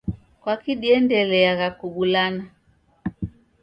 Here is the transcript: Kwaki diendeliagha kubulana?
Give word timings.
Kwaki 0.41 0.73
diendeliagha 0.81 1.67
kubulana? 1.79 2.43